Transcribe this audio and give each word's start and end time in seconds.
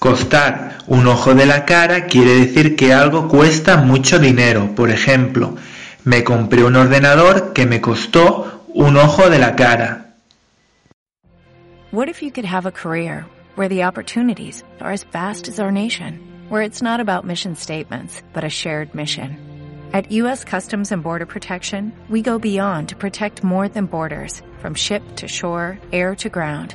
Costar 0.00 0.78
un 0.86 1.06
ojo 1.06 1.34
de 1.34 1.44
la 1.44 1.66
cara 1.66 2.06
quiere 2.06 2.32
decir 2.32 2.74
que 2.74 2.94
algo 2.94 3.28
cuesta 3.28 3.76
mucho 3.76 4.18
dinero. 4.18 4.74
Por 4.74 4.88
ejemplo, 4.88 5.56
me 6.04 6.24
compré 6.24 6.64
un 6.64 6.74
ordenador 6.74 7.52
que 7.52 7.66
me 7.66 7.82
costó 7.82 8.64
un 8.68 8.96
ojo 8.96 9.28
de 9.28 9.38
la 9.38 9.54
cara. 9.54 10.14
What 11.92 12.08
if 12.08 12.22
you 12.22 12.30
could 12.30 12.46
have 12.46 12.64
a 12.64 12.72
career 12.72 13.26
where 13.56 13.68
the 13.68 13.84
opportunities 13.84 14.64
are 14.80 14.90
as 14.90 15.04
vast 15.04 15.48
as 15.48 15.60
our 15.60 15.70
nation, 15.70 16.18
where 16.48 16.62
it's 16.62 16.80
not 16.80 17.00
about 17.00 17.26
mission 17.26 17.54
statements, 17.54 18.22
but 18.32 18.42
a 18.42 18.48
shared 18.48 18.94
mission? 18.94 19.36
At 19.92 20.10
U.S. 20.12 20.44
Customs 20.44 20.92
and 20.92 21.02
Border 21.02 21.26
Protection, 21.26 21.92
we 22.08 22.22
go 22.22 22.38
beyond 22.38 22.88
to 22.88 22.96
protect 22.96 23.44
more 23.44 23.68
than 23.68 23.84
borders, 23.84 24.40
from 24.60 24.74
ship 24.74 25.02
to 25.16 25.28
shore, 25.28 25.78
air 25.92 26.14
to 26.16 26.30
ground, 26.30 26.74